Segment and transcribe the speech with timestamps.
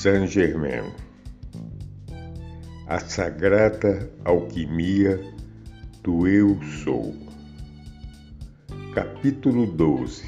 [0.00, 0.94] Saint-Germain
[2.86, 5.20] A Sagrada Alquimia
[6.02, 7.14] do Eu Sou.
[8.94, 10.24] Capítulo 12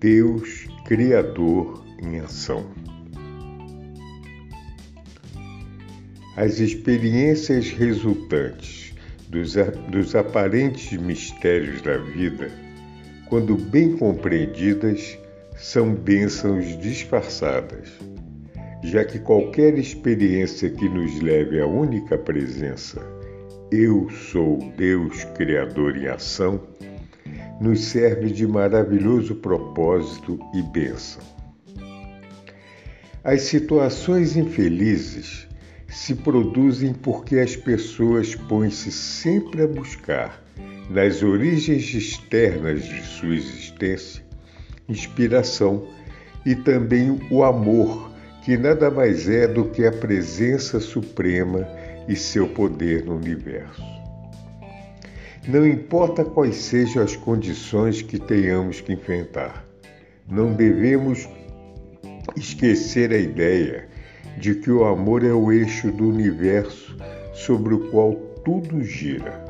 [0.00, 2.64] Deus Criador em Ação.
[6.38, 8.94] As experiências resultantes
[9.28, 9.56] dos,
[9.90, 12.50] dos aparentes mistérios da vida,
[13.28, 15.18] quando bem compreendidas,
[15.56, 17.88] são bênçãos disfarçadas,
[18.82, 23.00] já que qualquer experiência que nos leve à única presença,
[23.70, 26.60] eu sou Deus Criador em ação,
[27.60, 31.22] nos serve de maravilhoso propósito e bênção.
[33.22, 35.48] As situações infelizes
[35.88, 40.44] se produzem porque as pessoas põem-se sempre a buscar,
[40.90, 44.23] nas origens externas de sua existência,
[44.88, 45.86] inspiração
[46.44, 48.10] e também o amor,
[48.44, 51.66] que nada mais é do que a presença suprema
[52.06, 53.82] e seu poder no universo.
[55.48, 59.64] Não importa quais sejam as condições que tenhamos que enfrentar,
[60.28, 61.28] não devemos
[62.36, 63.88] esquecer a ideia
[64.38, 66.96] de que o amor é o eixo do universo
[67.32, 69.44] sobre o qual tudo gira.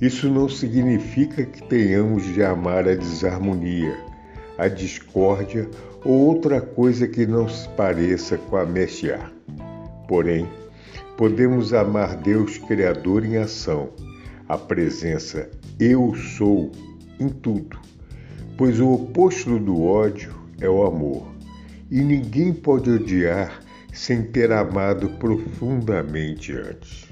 [0.00, 4.11] Isso não significa que tenhamos de amar a desarmonia
[4.62, 5.68] a discórdia
[6.04, 9.28] ou outra coisa que não se pareça com a Messiá.
[10.06, 10.48] Porém,
[11.16, 13.90] podemos amar Deus Criador em ação,
[14.48, 16.70] a presença Eu sou
[17.18, 17.76] em tudo,
[18.56, 21.26] pois o oposto do ódio é o amor,
[21.90, 23.60] e ninguém pode odiar
[23.92, 27.08] sem ter amado profundamente antes.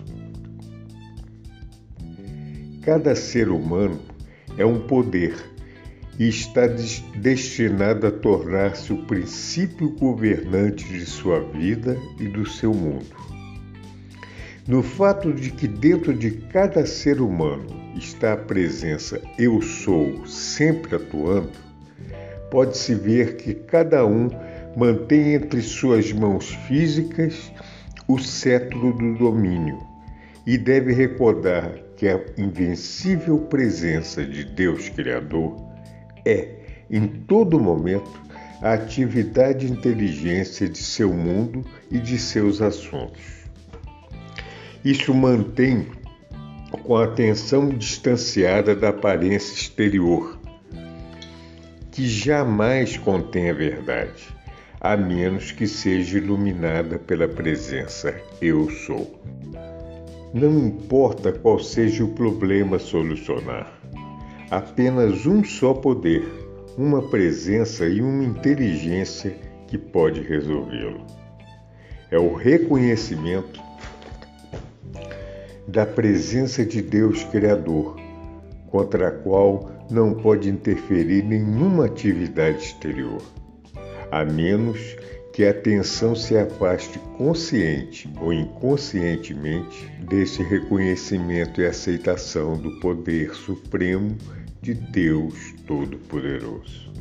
[2.82, 3.98] Cada ser humano
[4.56, 5.34] é um poder
[6.20, 6.66] e está
[7.16, 13.16] destinado a tornar-se o princípio governante de sua vida e do seu mundo.
[14.68, 17.64] No fato de que dentro de cada ser humano
[17.96, 21.52] está a presença Eu Sou sempre atuando,
[22.50, 24.28] pode-se ver que cada um
[24.76, 27.50] mantém entre suas mãos físicas
[28.06, 29.80] o cetro do domínio
[30.46, 35.69] e deve recordar que a invencível presença de Deus Criador
[36.24, 36.48] é,
[36.90, 38.10] em todo momento,
[38.60, 43.22] a atividade inteligência de seu mundo e de seus assuntos.
[44.84, 45.86] Isso mantém
[46.82, 50.38] com a atenção distanciada da aparência exterior,
[51.90, 54.28] que jamais contém a verdade,
[54.80, 59.20] a menos que seja iluminada pela presença Eu Sou.
[60.32, 63.79] Não importa qual seja o problema a solucionar,
[64.50, 66.24] apenas um só poder,
[66.76, 69.36] uma presença e uma inteligência
[69.68, 71.06] que pode resolvê-lo.
[72.10, 73.60] É o reconhecimento
[75.68, 77.96] da presença de Deus Criador,
[78.68, 83.22] contra a qual não pode interferir nenhuma atividade exterior,
[84.10, 84.96] a menos
[85.32, 94.16] que a atenção se afaste consciente ou inconscientemente desse reconhecimento e aceitação do poder supremo
[94.62, 96.92] de Deus Todo-Poderoso.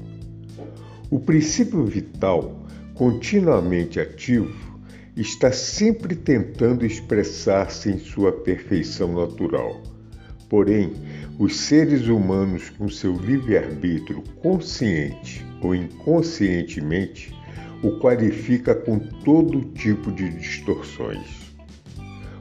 [1.09, 4.79] O princípio vital, continuamente ativo,
[5.15, 9.81] está sempre tentando expressar-se em sua perfeição natural.
[10.47, 10.93] Porém,
[11.37, 17.35] os seres humanos, com seu livre-arbítrio consciente ou inconscientemente,
[17.83, 21.48] o qualifica com todo tipo de distorções.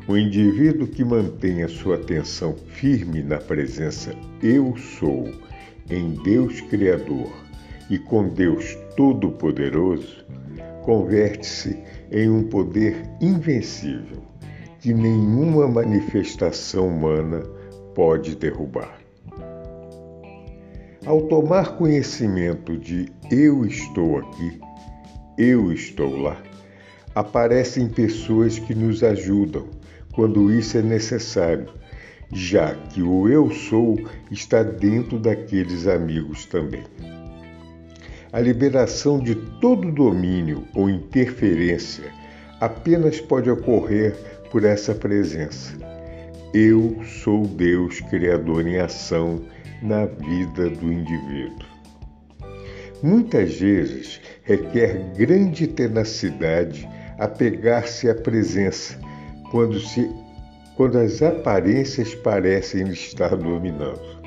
[0.09, 5.31] O indivíduo que mantém a sua atenção firme na presença Eu Sou,
[5.91, 7.31] em Deus Criador
[7.91, 10.25] e com Deus Todo-Poderoso,
[10.83, 11.79] converte-se
[12.11, 14.23] em um poder invencível
[14.81, 17.43] que nenhuma manifestação humana
[17.95, 18.99] pode derrubar.
[21.05, 24.59] Ao tomar conhecimento de Eu estou aqui,
[25.37, 26.43] eu estou lá,
[27.15, 29.77] aparecem pessoas que nos ajudam
[30.19, 31.69] quando isso é necessário,
[32.33, 33.97] já que o eu sou
[34.33, 36.83] está dentro daqueles amigos também.
[38.33, 42.13] A liberação de todo domínio ou interferência
[42.61, 44.13] apenas pode ocorrer
[44.51, 45.73] por essa presença.
[46.53, 49.41] Eu sou Deus Criador em ação
[49.81, 51.69] na vida do indivíduo.
[53.05, 56.89] Muitas vezes requer grande tenacidade
[57.21, 58.99] apegar-se à presença
[59.51, 60.11] quando, se,
[60.77, 64.19] quando as aparências parecem estar dominando.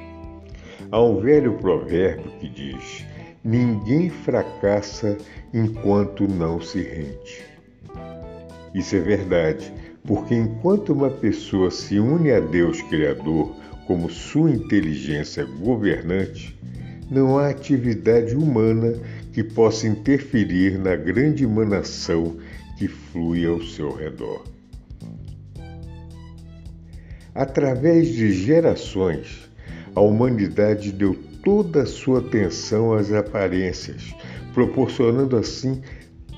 [0.91, 3.05] Há um velho provérbio que diz:
[3.43, 5.17] Ninguém fracassa
[5.53, 7.45] enquanto não se rende.
[8.73, 9.73] Isso é verdade,
[10.05, 16.57] porque enquanto uma pessoa se une a Deus Criador como sua inteligência governante,
[17.09, 18.93] não há atividade humana
[19.33, 22.37] que possa interferir na grande emanação
[22.77, 24.50] que flui ao seu redor.
[27.33, 29.49] Através de gerações,
[29.95, 34.13] a humanidade deu toda a sua atenção às aparências,
[34.53, 35.81] proporcionando assim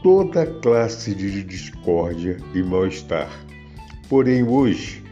[0.04, 3.30] toda classe de discórdia e mal-estar.
[4.08, 5.04] Porém, hoje,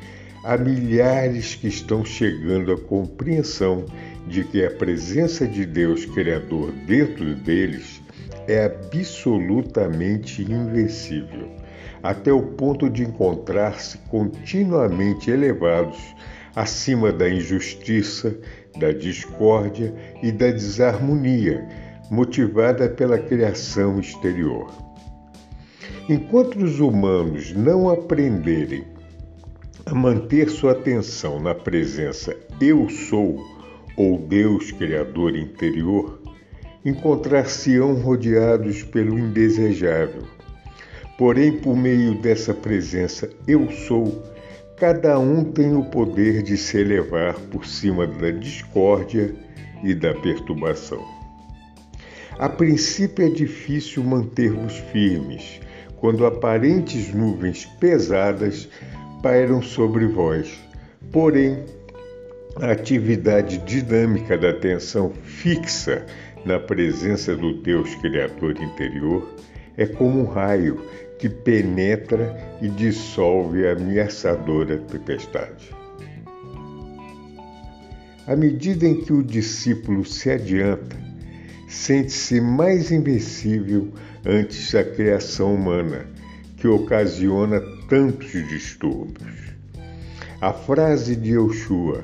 [0.43, 3.85] há milhares que estão chegando à compreensão
[4.27, 8.01] de que a presença de Deus Criador dentro deles
[8.47, 11.49] é absolutamente invencível,
[12.03, 15.97] até o ponto de encontrar-se continuamente elevados
[16.55, 18.35] acima da injustiça,
[18.77, 21.67] da discórdia e da desarmonia
[22.09, 24.69] motivada pela criação exterior.
[26.09, 28.83] Enquanto os humanos não aprenderem
[29.85, 33.39] a manter sua atenção na presença Eu Sou
[33.95, 36.21] ou Deus Criador interior,
[36.83, 40.23] encontrar-se-ão rodeados pelo indesejável.
[41.21, 44.23] Porém, por meio dessa presença Eu Sou,
[44.75, 49.31] cada um tem o poder de se elevar por cima da discórdia
[49.83, 51.05] e da perturbação.
[52.39, 55.61] A princípio é difícil manter-vos firmes,
[55.97, 58.67] quando aparentes nuvens pesadas
[59.21, 60.51] pairam sobre vós.
[61.11, 61.63] Porém,
[62.55, 66.03] a atividade dinâmica da atenção fixa
[66.43, 69.35] na presença do Deus Criador interior
[69.77, 70.81] é como um raio
[71.21, 75.69] que penetra e dissolve a ameaçadora tempestade.
[78.25, 80.97] À medida em que o discípulo se adianta,
[81.67, 83.93] sente-se mais invencível
[84.25, 86.07] antes da criação humana,
[86.57, 89.53] que ocasiona tantos distúrbios.
[90.41, 92.03] A frase de Yoshua,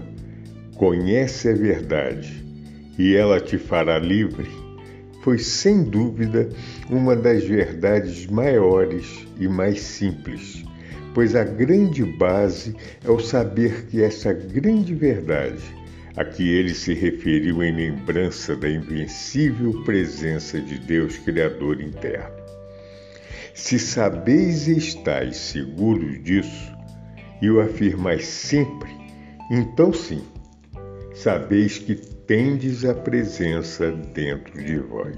[0.76, 2.46] conhece a verdade
[3.00, 4.48] e ela te fará livre,
[5.28, 6.48] foi sem dúvida
[6.90, 10.64] uma das verdades maiores e mais simples,
[11.14, 15.62] pois a grande base é o saber que essa grande verdade
[16.16, 22.34] a que ele se referiu em lembrança da invencível presença de Deus Criador interno.
[23.54, 26.74] Se sabeis e estáis seguros disso,
[27.42, 28.90] e o afirmais sempre,
[29.52, 30.24] então sim,
[31.14, 35.16] sabeis que tendes a presença dentro de vós.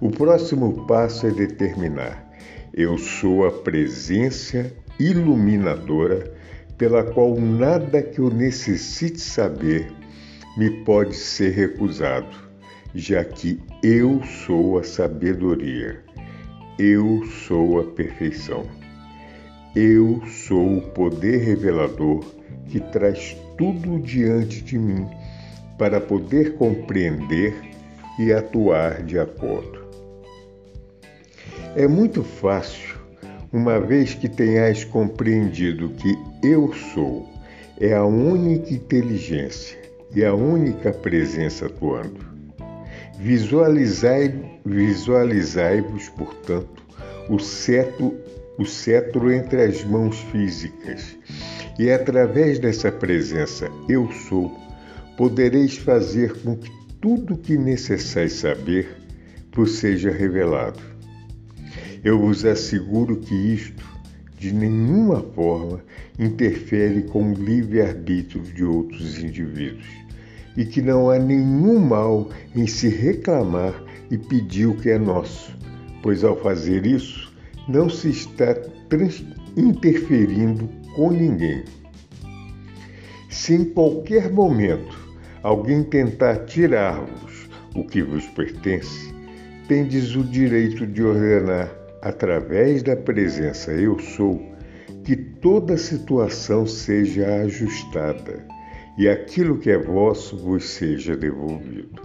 [0.00, 2.26] O próximo passo é determinar:
[2.72, 6.32] eu sou a presença iluminadora
[6.78, 9.92] pela qual nada que eu necessite saber
[10.56, 12.34] me pode ser recusado,
[12.94, 16.02] já que eu sou a sabedoria,
[16.78, 18.64] eu sou a perfeição,
[19.76, 22.24] eu sou o poder revelador
[22.68, 25.06] que traz tudo diante de mim
[25.78, 27.54] para poder compreender
[28.18, 29.86] e atuar de acordo.
[31.76, 32.98] É muito fácil
[33.52, 37.26] uma vez que tenhais compreendido que eu sou
[37.80, 39.78] é a única inteligência
[40.14, 42.26] e a única presença atuando.
[43.18, 46.82] Visualizai, visualizai-vos, portanto,
[47.28, 48.14] o cetro,
[48.58, 51.16] o cetro entre as mãos físicas,
[51.78, 54.52] e através dessa presença eu sou,
[55.18, 58.88] podereis fazer com que tudo o que necessário saber
[59.52, 60.80] vos seja revelado
[62.04, 63.84] eu vos asseguro que isto,
[64.38, 65.82] de nenhuma forma,
[66.18, 69.86] interfere com o livre-arbítrio de outros indivíduos
[70.56, 75.52] e que não há nenhum mal em se reclamar e pedir o que é nosso,
[76.02, 77.32] pois ao fazer isso,
[77.68, 78.56] não se está
[79.56, 81.64] interferindo com ninguém.
[83.28, 85.07] Se em qualquer momento
[85.48, 89.14] alguém tentar tirar-vos o que vos pertence,
[89.66, 94.42] tendes o direito de ordenar através da presença Eu Sou,
[95.02, 98.46] que toda situação seja ajustada
[98.98, 102.02] e aquilo que é vosso vos seja devolvido.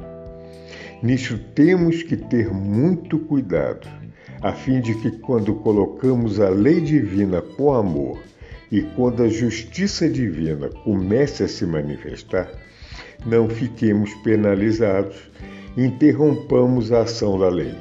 [1.02, 3.90] Nisso temos que ter muito cuidado,
[4.42, 8.20] a fim de que, quando colocamos a lei divina com amor
[8.72, 12.50] e quando a justiça divina comece a se manifestar,
[13.26, 15.18] não fiquemos penalizados,
[15.78, 17.76] interrompamos a ação da lei.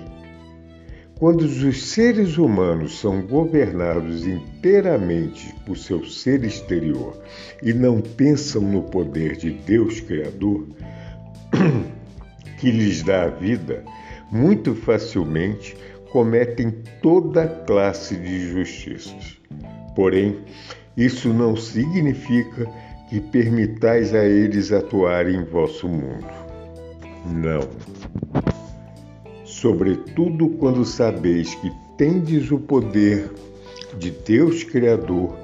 [1.19, 7.17] Quando os seres humanos são governados inteiramente por seu ser exterior
[7.63, 10.67] e não pensam no poder de Deus Criador,
[12.59, 13.85] que lhes dá a vida,
[14.33, 15.77] muito facilmente
[16.11, 16.71] cometem
[17.01, 19.39] toda classe de injustiças.
[19.95, 20.41] Porém,
[20.97, 22.69] isso não significa
[23.13, 26.27] que permitais a eles atuarem em vosso mundo.
[27.27, 27.69] Não.
[29.45, 33.31] Sobretudo quando sabeis que tendes o poder
[33.99, 35.37] de Deus Criador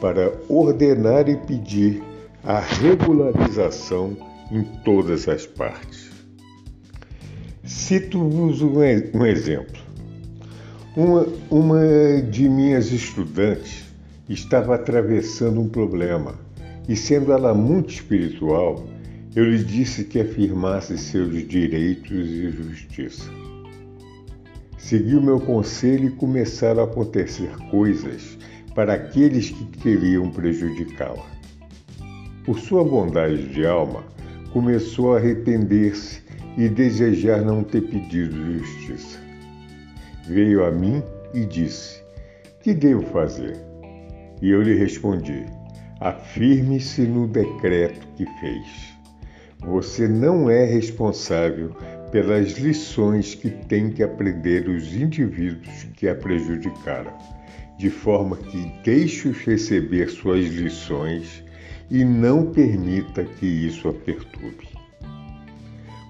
[0.00, 2.02] para ordenar e pedir
[2.42, 4.16] a regularização
[4.50, 6.10] em todas as partes.
[7.62, 8.80] Cito-vos um,
[9.14, 9.80] um, exemplo.
[10.96, 13.84] Uma, uma de minhas estudantes
[14.28, 16.45] estava atravessando um problema
[16.88, 18.84] e, sendo ela muito espiritual,
[19.34, 23.30] eu lhe disse que afirmasse seus direitos e justiça.
[24.78, 28.38] Seguiu meu conselho e começaram a acontecer coisas
[28.74, 31.26] para aqueles que queriam prejudicá-la.
[32.44, 34.04] Por sua bondade de alma,
[34.52, 36.22] começou a arrepender-se
[36.56, 39.18] e desejar não ter pedido justiça.
[40.28, 41.02] Veio a mim
[41.34, 42.00] e disse:
[42.62, 43.56] Que devo fazer?
[44.40, 45.44] E eu lhe respondi:
[46.00, 48.96] Afirme-se no decreto que fez.
[49.60, 51.70] Você não é responsável
[52.12, 57.12] pelas lições que têm que aprender os indivíduos que a prejudicaram,
[57.78, 61.42] de forma que deixe-os receber suas lições
[61.90, 64.68] e não permita que isso a perturbe.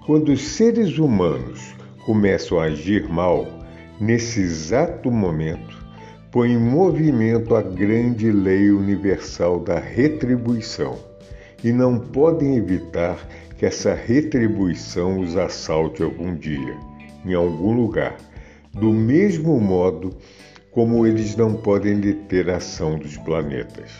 [0.05, 1.75] Quando os seres humanos
[2.05, 3.45] começam a agir mal,
[3.99, 5.76] nesse exato momento,
[6.37, 10.95] põe em movimento a grande lei universal da retribuição
[11.63, 13.17] e não podem evitar
[13.57, 16.77] que essa retribuição os assalte algum dia,
[17.25, 18.17] em algum lugar,
[18.71, 20.15] do mesmo modo
[20.69, 23.91] como eles não podem deter a ação dos planetas.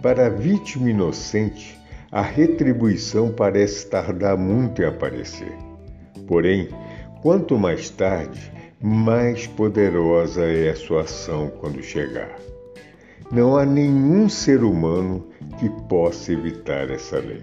[0.00, 1.78] Para a vítima inocente,
[2.10, 5.52] a retribuição parece tardar muito em aparecer.
[6.26, 6.70] Porém,
[7.20, 8.50] quanto mais tarde,
[8.82, 12.36] mais poderosa é a sua ação quando chegar.
[13.30, 15.24] Não há nenhum ser humano
[15.60, 17.40] que possa evitar essa lei.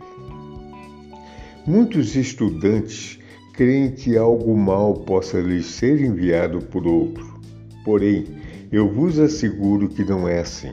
[1.65, 3.19] Muitos estudantes
[3.53, 7.39] creem que algo mal possa lhes ser enviado por outro.
[7.85, 8.25] Porém,
[8.69, 10.71] eu vos asseguro que não é assim.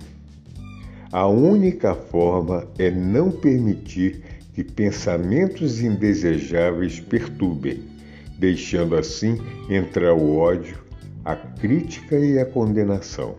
[1.13, 4.21] A única forma é não permitir
[4.53, 7.96] que pensamentos indesejáveis perturbem,
[8.39, 9.39] deixando assim
[9.69, 10.79] entrar o ódio,
[11.25, 13.35] a crítica e a condenação.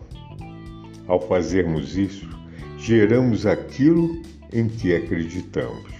[1.06, 2.28] Ao fazermos isso,
[2.78, 4.20] geramos aquilo
[4.52, 5.92] em que acreditamos.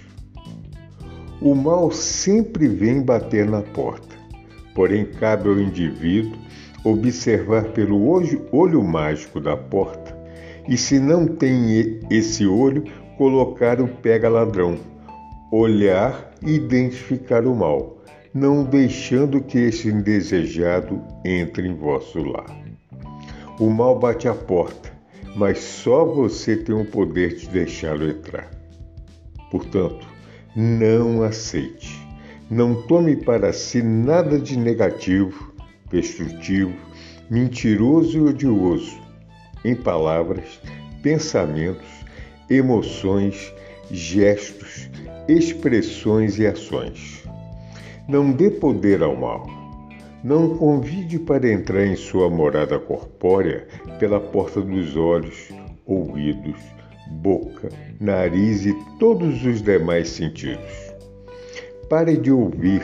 [1.41, 4.15] O mal sempre vem bater na porta,
[4.75, 6.37] porém cabe ao indivíduo
[6.83, 8.07] observar pelo
[8.51, 10.19] olho, mágico da porta
[10.69, 12.83] e se não tem esse olho,
[13.17, 14.77] colocar o pega-ladrão,
[15.51, 17.97] olhar e identificar o mal,
[18.33, 22.57] não deixando que esse indesejado entre em vosso lar.
[23.59, 24.91] O mal bate à porta,
[25.35, 28.49] mas só você tem o poder de deixá-lo entrar.
[29.51, 30.07] Portanto,
[30.55, 32.07] não aceite.
[32.49, 35.53] Não tome para si nada de negativo,
[35.91, 36.73] destrutivo,
[37.29, 38.97] mentiroso e odioso
[39.63, 40.59] em palavras,
[41.03, 41.87] pensamentos,
[42.49, 43.53] emoções,
[43.91, 44.89] gestos,
[45.27, 47.18] expressões e ações.
[48.09, 49.47] Não dê poder ao mal.
[50.23, 53.67] Não convide para entrar em sua morada corpórea
[53.99, 55.49] pela porta dos olhos,
[55.85, 56.59] ouvidos,
[57.21, 57.69] boca,
[58.01, 60.91] nariz e todos os demais sentidos.
[61.87, 62.81] Pare de ouvir,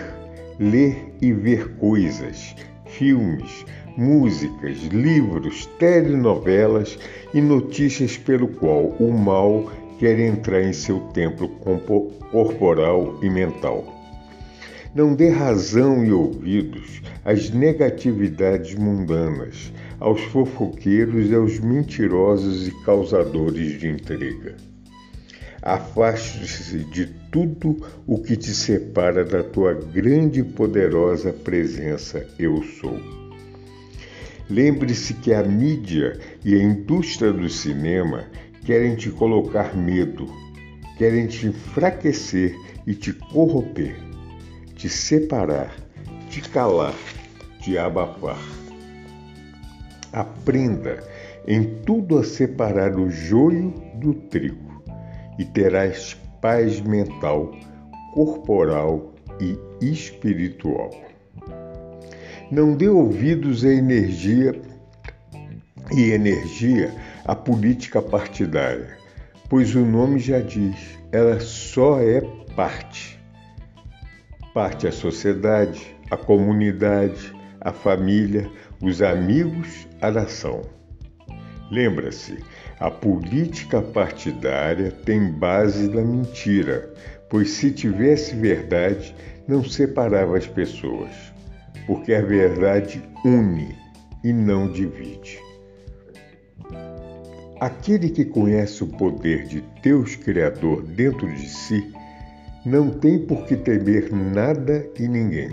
[0.59, 2.55] ler e ver coisas,
[2.85, 3.65] filmes,
[3.97, 6.99] músicas, livros, telenovelas
[7.33, 11.49] e notícias pelo qual o mal quer entrar em seu templo
[12.31, 13.94] corporal e mental.
[14.95, 23.77] Não dê razão e ouvidos às negatividades mundanas, aos fofoqueiros e aos mentirosos e causadores
[23.77, 24.55] de intriga.
[25.61, 27.75] Afaste-se de tudo
[28.07, 32.97] o que te separa da tua grande e poderosa presença Eu Sou.
[34.49, 38.27] Lembre-se que a mídia e a indústria do cinema
[38.63, 40.25] querem te colocar medo,
[40.97, 42.55] querem te enfraquecer
[42.87, 44.04] e te corromper.
[44.75, 45.73] De separar,
[46.29, 46.93] de calar,
[47.61, 48.39] de abafar.
[50.11, 51.03] Aprenda
[51.47, 54.83] em tudo a separar o joio do trigo
[55.39, 57.51] e terás paz mental,
[58.13, 60.91] corporal e espiritual.
[62.51, 64.53] Não dê ouvidos à energia
[65.91, 66.93] e energia
[67.25, 68.97] à política partidária,
[69.49, 70.75] pois o nome já diz,
[71.11, 72.21] ela só é
[72.55, 72.84] parte.
[74.55, 78.49] Parte a sociedade, a comunidade, a família,
[78.81, 80.61] os amigos, a nação.
[81.69, 82.41] Lembra-se,
[82.79, 86.89] a política partidária tem base na mentira,
[87.29, 89.13] pois se tivesse verdade,
[89.45, 91.11] não separava as pessoas,
[91.85, 93.75] porque a verdade une
[94.23, 95.37] e não divide.
[97.59, 101.93] Aquele que conhece o poder de Deus Criador dentro de si,
[102.65, 105.49] não tem por que temer nada e ninguém.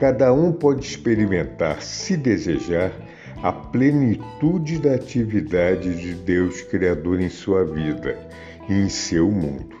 [0.00, 2.92] Cada um pode experimentar, se desejar,
[3.42, 8.18] a plenitude da atividade de Deus Criador em sua vida
[8.68, 9.76] e em seu mundo.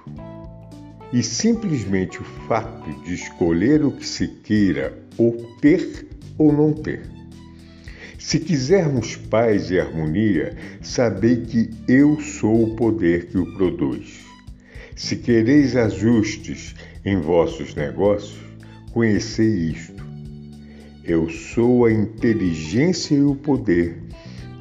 [1.12, 6.06] E simplesmente o fato de escolher o que se queira ou ter
[6.38, 7.02] ou não ter.
[8.18, 14.29] Se quisermos paz e harmonia, sabei que eu sou o poder que o produz.
[15.00, 18.38] Se quereis ajustes em vossos negócios,
[18.92, 20.10] conhecei isto
[21.10, 24.00] eu sou a inteligência e o poder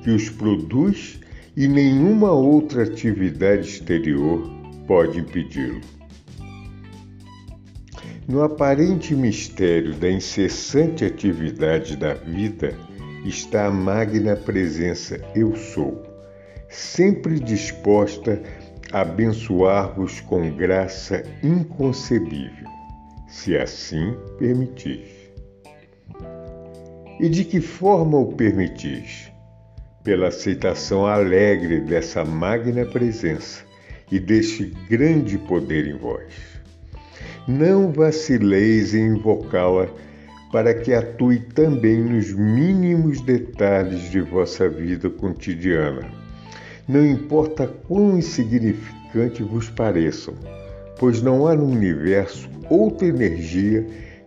[0.03, 1.19] que os produz
[1.55, 4.49] e nenhuma outra atividade exterior
[4.87, 5.81] pode impedi-lo.
[8.27, 12.73] No aparente mistério da incessante atividade da vida
[13.25, 16.01] está a magna presença Eu Sou,
[16.69, 18.41] sempre disposta
[18.91, 22.67] abençoar-vos com graça inconcebível,
[23.27, 25.07] se assim permitis.
[27.19, 29.31] E de que forma o permitis?
[30.03, 33.63] Pela aceitação alegre dessa magna presença
[34.11, 36.33] e deste grande poder em vós.
[37.47, 39.87] Não vacileis em invocá-la
[40.51, 46.18] para que atue também nos mínimos detalhes de vossa vida cotidiana.
[46.89, 50.33] Não importa quão insignificante vos pareçam,
[50.97, 53.85] pois não há no universo outra energia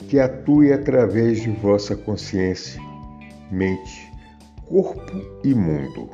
[0.09, 2.81] que atue através de vossa consciência,
[3.51, 4.09] mente,
[4.65, 6.09] corpo e mundo.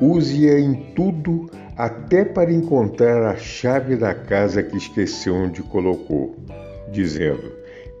[0.00, 6.36] Use-a em tudo, até para encontrar a chave da casa que esqueceu onde colocou,
[6.92, 7.52] dizendo: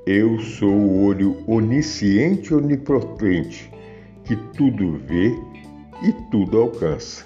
[0.06, 3.72] Eu sou o olho onisciente e onipotente,
[4.22, 5.34] que tudo vê
[6.04, 7.24] e tudo alcança.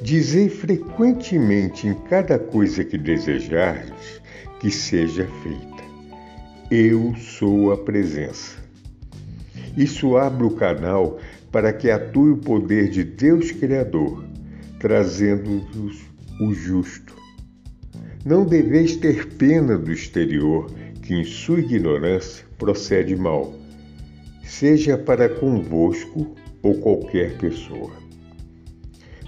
[0.00, 4.20] Dizei frequentemente em cada coisa que desejardes
[4.60, 5.82] que seja feita.
[6.70, 8.56] Eu sou a presença.
[9.76, 11.18] Isso abre o canal
[11.50, 14.24] para que atue o poder de Deus Criador,
[14.78, 16.00] trazendo-vos
[16.40, 17.14] o justo.
[18.24, 20.70] Não deveis ter pena do exterior,
[21.02, 23.52] que em sua ignorância procede mal,
[24.44, 27.92] seja para convosco ou qualquer pessoa.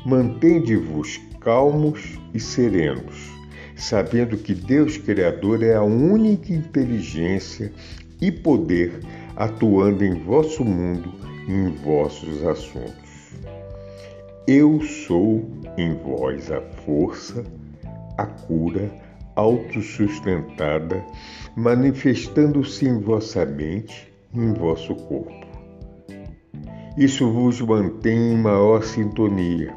[0.05, 3.35] Mantende-vos calmos e serenos
[3.77, 7.73] sabendo que Deus Criador é a única inteligência
[8.21, 9.01] e poder
[9.37, 11.13] atuando em vosso mundo
[11.49, 12.95] e em vossos assuntos.
[14.47, 15.45] Eu sou
[15.77, 17.45] em vós a força,
[18.17, 18.91] a cura
[19.35, 21.05] autossustentada,
[21.57, 25.44] manifestando-se em vossa mente e em vosso corpo.
[26.97, 29.75] Isso vos mantém em maior sintonia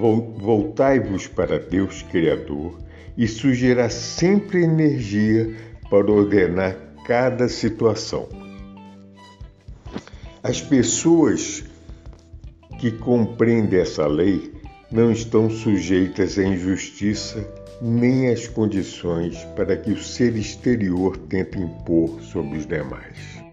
[0.00, 2.78] Voltai-vos para Deus Criador
[3.18, 5.54] e surgirá sempre energia
[5.90, 6.74] para ordenar
[7.04, 8.26] cada situação.
[10.42, 11.64] As pessoas
[12.78, 14.54] que compreendem essa lei
[14.90, 17.46] não estão sujeitas à injustiça
[17.82, 23.49] nem às condições para que o ser exterior tente impor sobre os demais.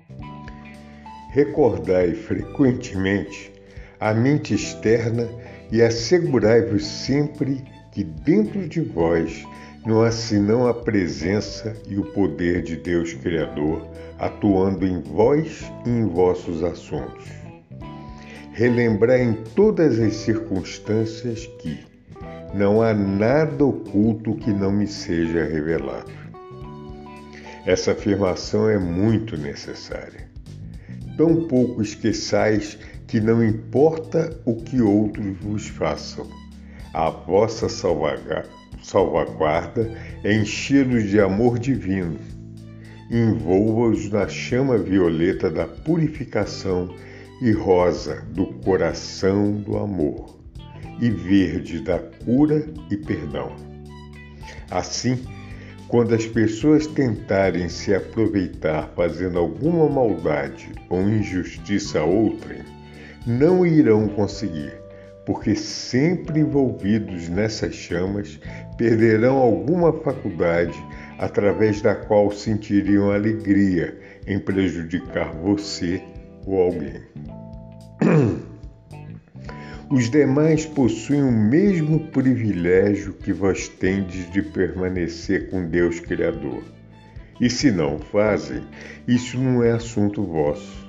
[1.29, 3.51] Recordai frequentemente
[3.99, 5.27] a mente externa
[5.71, 9.45] e assegurai-vos sempre que dentro de vós
[9.85, 13.87] não há senão a presença e o poder de Deus Criador
[14.19, 17.25] atuando em vós e em vossos assuntos.
[18.53, 21.79] Relembrai em todas as circunstâncias que
[22.53, 26.11] não há nada oculto que não me seja revelado.
[27.65, 30.37] Essa afirmação é muito necessária.
[31.17, 32.77] Tão pouco esqueçais
[33.08, 36.27] que não importa o que outros vos façam,
[36.93, 38.47] a vossa salvaguarda
[40.23, 42.19] é enchê-los de amor divino.
[43.10, 46.93] Envolva-os na chama violeta da purificação
[47.41, 50.38] e rosa do coração do amor,
[50.99, 53.56] e verde da cura e perdão.
[54.69, 55.17] Assim,
[55.88, 62.62] quando as pessoas tentarem se aproveitar fazendo alguma maldade ou injustiça a outrem,
[63.26, 64.73] não irão conseguir,
[65.26, 68.39] porque sempre envolvidos nessas chamas
[68.78, 70.78] perderão alguma faculdade
[71.17, 76.02] através da qual sentiriam alegria em prejudicar você
[76.45, 77.02] ou alguém.
[79.89, 86.62] Os demais possuem o mesmo privilégio que vós tendes de permanecer com Deus Criador.
[87.39, 88.63] E se não fazem,
[89.08, 90.86] isso não é assunto vosso.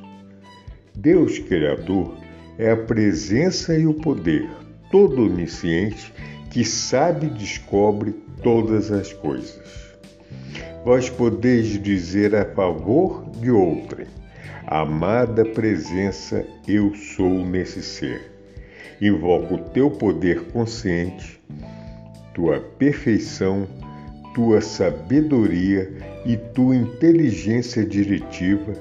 [0.97, 2.19] Deus Criador
[2.59, 4.51] é a presença e o poder,
[4.91, 6.13] todo onisciente,
[6.51, 8.11] que sabe e descobre
[8.43, 9.95] todas as coisas.
[10.85, 14.09] Vós podeis dizer a favor de outrem:
[14.67, 18.38] Amada presença, eu sou nesse ser
[19.01, 21.41] Invoco o teu poder consciente,
[22.35, 23.67] tua perfeição,
[24.35, 25.91] tua sabedoria
[26.27, 28.73] e tua inteligência diretiva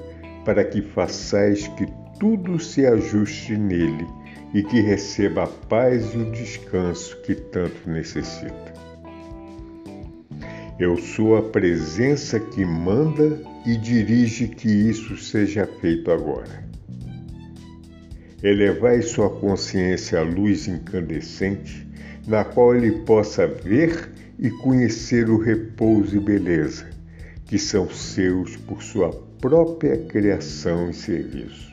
[0.44, 1.86] para que façais que
[2.18, 4.06] tudo se ajuste nele
[4.54, 8.72] e que receba a paz e o descanso que tanto necessita.
[10.78, 16.67] Eu sou a presença que manda e dirige que isso seja feito agora.
[18.40, 21.84] Elevai sua consciência à luz incandescente,
[22.24, 26.86] na qual ele possa ver e conhecer o repouso e beleza,
[27.46, 31.68] que são seus por sua própria criação e serviço.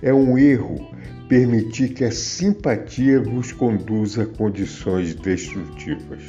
[0.00, 0.94] É um erro
[1.28, 6.22] permitir que a simpatia vos conduza a condições destrutivas.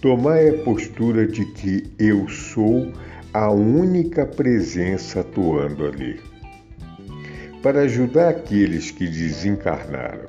[0.00, 2.92] Tomai a postura de que eu sou
[3.32, 6.31] a única presença atuando ali
[7.62, 10.28] para ajudar aqueles que desencarnaram.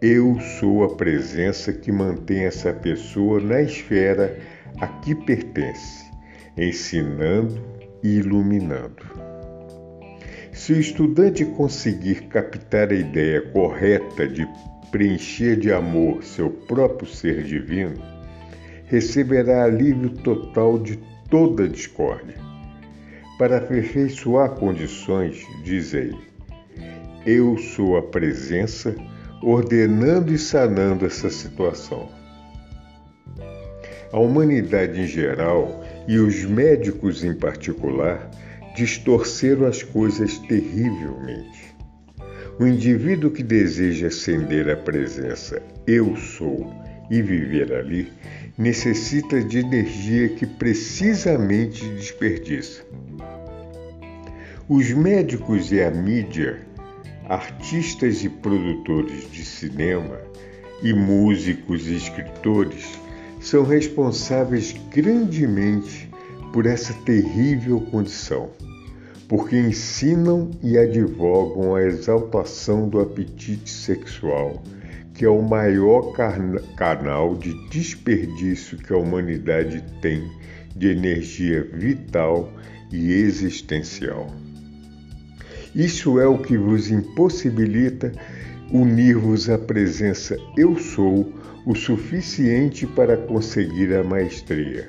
[0.00, 4.38] Eu sou a presença que mantém essa pessoa na esfera
[4.80, 6.10] a que pertence,
[6.56, 7.60] ensinando
[8.02, 9.04] e iluminando.
[10.52, 14.48] Se o estudante conseguir captar a ideia correta de
[14.90, 18.00] preencher de amor seu próprio ser divino,
[18.86, 22.36] receberá alívio total de toda discórdia.
[23.38, 26.16] Para aperfeiçoar condições, diz ele,
[27.30, 28.94] eu sou a presença
[29.42, 32.08] ordenando e sanando essa situação.
[34.10, 38.30] A humanidade em geral e os médicos em particular
[38.74, 41.76] distorceram as coisas terrivelmente.
[42.58, 46.72] O indivíduo que deseja acender a presença eu sou
[47.10, 48.10] e viver ali
[48.56, 52.82] necessita de energia que precisamente desperdiça.
[54.66, 56.66] Os médicos e a mídia
[57.28, 60.18] artistas e produtores de cinema
[60.82, 62.98] e músicos e escritores
[63.38, 66.10] são responsáveis grandemente
[66.54, 68.48] por essa terrível condição,
[69.28, 74.62] porque ensinam e advogam a exaltação do apetite sexual,
[75.12, 76.12] que é o maior
[76.76, 80.26] canal de desperdício que a humanidade tem
[80.74, 82.50] de energia vital
[82.90, 84.47] e existencial.
[85.74, 88.10] Isso é o que vos impossibilita
[88.72, 91.30] unir-vos à presença Eu Sou
[91.66, 94.88] o suficiente para conseguir a maestria.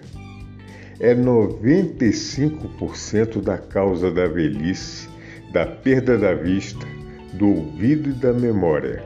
[1.00, 5.08] É 95% da causa da velhice,
[5.52, 6.86] da perda da vista,
[7.34, 9.04] do ouvido e da memória,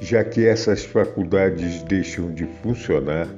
[0.00, 3.28] já que essas faculdades deixam de funcionar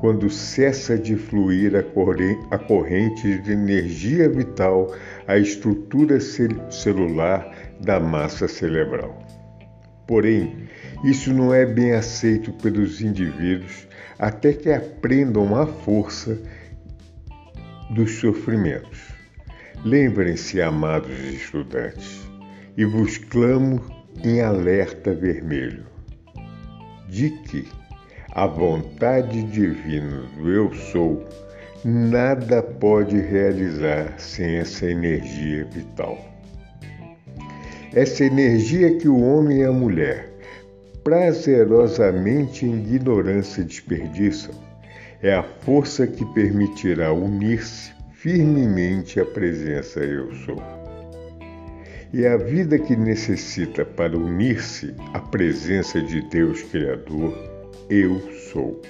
[0.00, 4.94] quando cessa de fluir a corrente de energia vital
[5.26, 9.18] à estrutura celular da massa cerebral.
[10.06, 10.68] Porém,
[11.04, 13.86] isso não é bem aceito pelos indivíduos
[14.18, 16.38] até que aprendam a força
[17.90, 19.08] dos sofrimentos.
[19.84, 22.28] Lembrem-se, amados estudantes,
[22.76, 23.80] e vos clamo
[24.24, 25.86] em alerta vermelho,
[27.08, 27.68] de que
[28.38, 31.26] a vontade divina do Eu Sou,
[31.84, 36.16] nada pode realizar sem essa energia vital.
[37.92, 40.32] Essa energia que o homem e a mulher,
[41.02, 44.54] prazerosamente em ignorância desperdiçam,
[45.20, 50.62] é a força que permitirá unir-se firmemente à presença Eu Sou.
[52.12, 57.47] E a vida que necessita para unir-se à presença de Deus Criador
[57.90, 58.20] Eu
[58.52, 58.82] sou.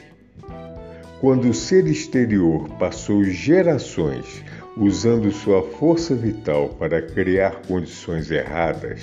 [1.21, 4.45] Quando o ser exterior passou gerações
[4.77, 9.03] usando sua força vital para criar condições erradas,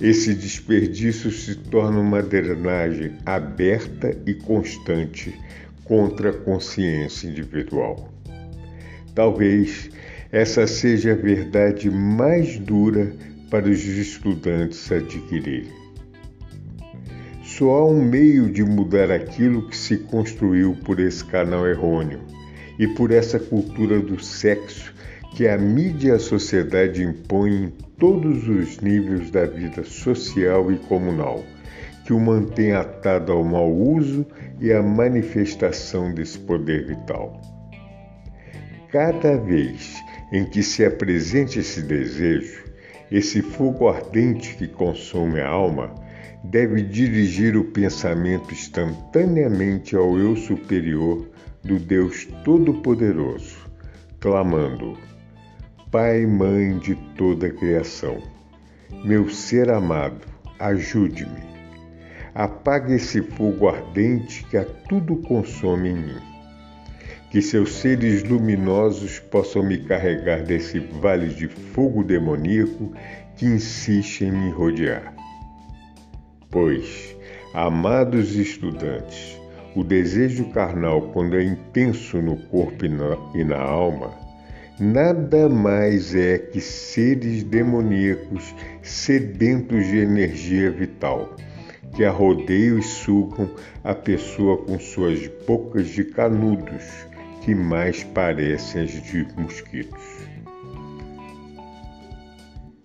[0.00, 5.32] esse desperdício se torna uma drenagem aberta e constante
[5.84, 8.12] contra a consciência individual.
[9.14, 9.90] Talvez
[10.32, 13.12] essa seja a verdade mais dura
[13.48, 15.83] para os estudantes adquirirem.
[17.56, 22.18] Só há um meio de mudar aquilo que se construiu por esse canal errôneo
[22.80, 24.92] e por essa cultura do sexo
[25.36, 30.78] que a mídia e a sociedade impõem em todos os níveis da vida social e
[30.78, 31.44] comunal,
[32.04, 34.26] que o mantém atado ao mau uso
[34.60, 37.40] e à manifestação desse poder vital.
[38.90, 39.94] Cada vez
[40.32, 42.64] em que se apresente esse desejo,
[43.12, 46.02] esse fogo ardente que consome a alma,
[46.44, 51.26] deve dirigir o pensamento instantaneamente ao eu superior
[51.62, 53.56] do Deus Todo-Poderoso,
[54.20, 54.94] clamando:
[55.90, 58.22] Pai Mãe de toda a criação,
[59.02, 60.26] meu ser amado,
[60.58, 61.54] ajude-me.
[62.34, 66.34] Apague esse fogo ardente que a tudo consome em mim.
[67.30, 72.92] Que seus seres luminosos possam me carregar desse vale de fogo demoníaco
[73.36, 75.14] que insiste em me rodear.
[76.54, 77.16] Pois,
[77.52, 79.36] amados estudantes,
[79.74, 84.12] o desejo carnal, quando é intenso no corpo e na, e na alma,
[84.78, 91.34] nada mais é que seres demoníacos sedentos de energia vital,
[91.92, 93.50] que arrodeiam e sugam
[93.82, 96.84] a pessoa com suas bocas de canudos,
[97.42, 100.33] que mais parecem as de mosquitos.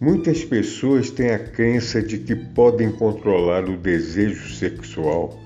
[0.02, 5.38] Muitas pessoas têm a crença de que podem controlar o desejo sexual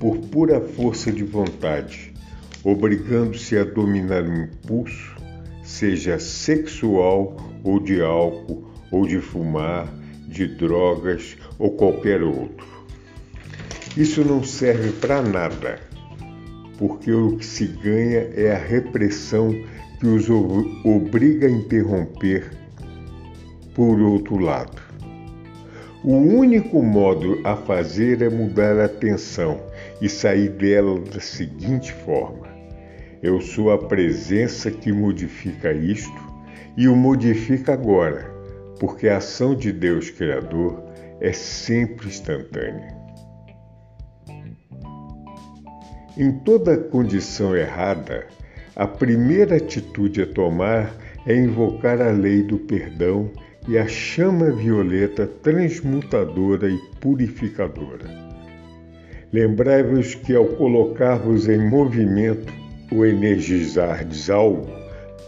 [0.00, 2.14] por pura força de vontade,
[2.64, 5.14] obrigando-se a dominar o impulso,
[5.62, 9.92] seja sexual ou de álcool, ou de fumar,
[10.26, 12.66] de drogas ou qualquer outro.
[13.94, 15.80] Isso não serve para nada,
[16.78, 19.50] porque o que se ganha é a repressão
[20.00, 22.67] que os obriga a interromper
[23.78, 24.82] por outro lado.
[26.02, 29.60] O único modo a fazer é mudar a atenção
[30.02, 32.48] e sair dela da seguinte forma:
[33.22, 36.20] Eu sou a presença que modifica isto
[36.76, 38.28] e o modifica agora,
[38.80, 40.82] porque a ação de Deus Criador
[41.20, 42.98] é sempre instantânea.
[46.16, 48.26] Em toda condição errada,
[48.74, 50.92] a primeira atitude a tomar
[51.24, 53.30] é invocar a lei do perdão
[53.68, 58.06] e a chama violeta transmutadora e purificadora.
[59.30, 62.50] Lembrai-vos que ao colocar-vos em movimento
[62.90, 64.66] ou energizardes algo,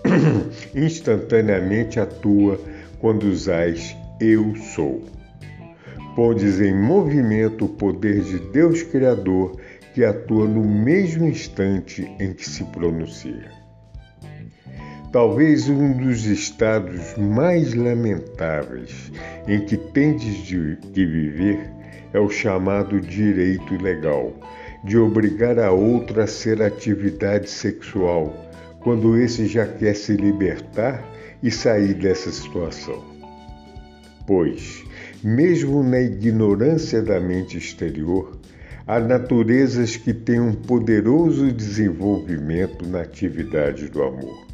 [0.74, 2.59] instantaneamente atua
[2.98, 5.05] quando usais eu sou.
[6.16, 9.61] Pondes em movimento o poder de Deus Criador
[9.92, 13.50] que atua no mesmo instante em que se pronuncia.
[15.12, 19.10] Talvez um dos estados mais lamentáveis
[19.48, 21.68] em que tendes de, de viver
[22.12, 24.32] é o chamado direito legal,
[24.84, 28.32] de obrigar a outra a ser atividade sexual,
[28.84, 31.04] quando esse já quer se libertar
[31.42, 33.02] e sair dessa situação.
[34.28, 34.84] Pois,
[35.24, 38.38] mesmo na ignorância da mente exterior,
[38.86, 44.49] há naturezas que têm um poderoso desenvolvimento na atividade do amor.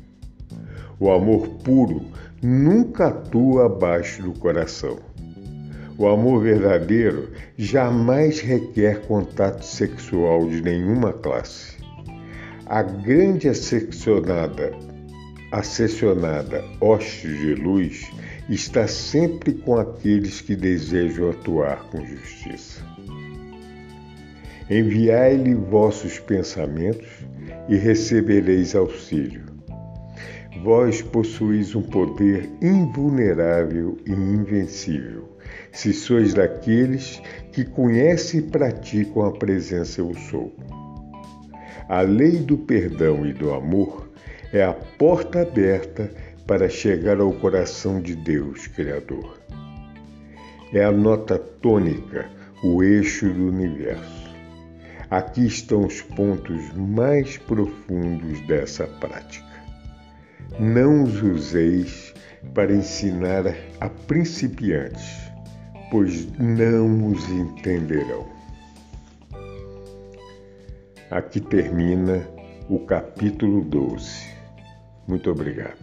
[0.99, 2.07] O amor puro
[2.43, 4.99] nunca atua abaixo do coração.
[5.99, 11.77] O amor verdadeiro jamais requer contato sexual de nenhuma classe.
[12.65, 14.73] A grande asseccionada,
[15.53, 18.11] assessionada hoste de luz
[18.49, 22.81] está sempre com aqueles que desejam atuar com justiça.
[24.71, 27.09] Enviai-lhe vossos pensamentos
[27.69, 29.56] e recebereis auxílio
[30.63, 35.37] Vós possuís um poder invulnerável e invencível,
[35.71, 40.55] se sois daqueles que conhecem e praticam a presença Eu Sou.
[41.89, 44.11] A lei do perdão e do amor
[44.53, 46.11] é a porta aberta
[46.47, 49.39] para chegar ao coração de Deus Criador.
[50.73, 52.29] É a nota tônica,
[52.63, 54.27] o eixo do universo.
[55.09, 59.46] Aqui estão os pontos mais profundos dessa prática.
[60.59, 62.15] Não os useis
[62.55, 63.45] para ensinar
[63.81, 65.31] a principiantes,
[65.91, 68.27] pois não os entenderão.
[71.11, 72.27] Aqui termina
[72.69, 74.27] o capítulo 12.
[75.07, 75.79] Muito obrigado.